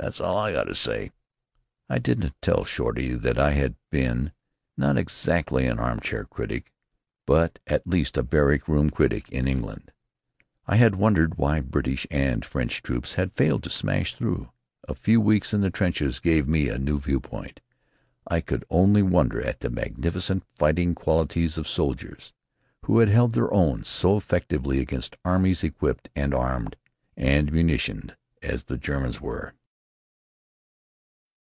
[0.00, 1.10] That's all I got to s'y."
[1.88, 4.30] I didn't tell Shorty that I had been,
[4.76, 6.72] not exactly an armchair critic,
[7.26, 9.90] but at least a barrack room critic in England.
[10.68, 14.52] I had wondered why British and French troops had failed to smash through.
[14.88, 17.58] A few weeks in the trenches gave me a new viewpoint.
[18.28, 22.32] I could only wonder at the magnificent fighting qualities of soldiers
[22.84, 26.76] who had held their own so effectively against armies equipped and armed
[27.16, 29.54] and munitioned as the Germans were.